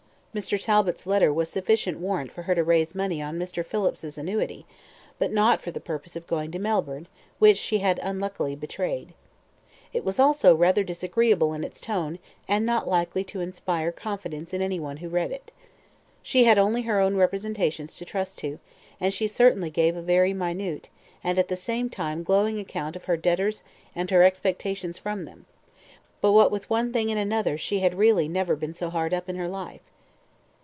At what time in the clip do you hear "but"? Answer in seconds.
5.19-5.29, 26.21-26.31